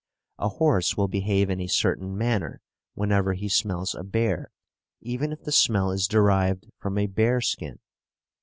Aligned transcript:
A 0.39 0.49
horse 0.49 0.97
will 0.97 1.07
behave 1.07 1.51
in 1.51 1.61
a 1.61 1.67
certain 1.67 2.17
manner 2.17 2.59
whenever 2.95 3.35
he 3.35 3.47
smells 3.47 3.93
a 3.93 4.03
bear, 4.03 4.49
even 4.99 5.31
if 5.31 5.43
the 5.43 5.51
smell 5.51 5.91
is 5.91 6.07
derived 6.07 6.65
from 6.79 6.97
a 6.97 7.05
bearskin. 7.05 7.77